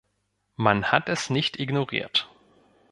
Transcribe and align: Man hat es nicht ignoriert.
Man 0.55 0.91
hat 0.91 1.09
es 1.09 1.29
nicht 1.29 1.59
ignoriert. 1.59 2.27